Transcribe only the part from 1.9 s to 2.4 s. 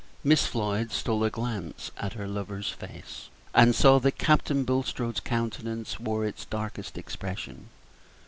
at her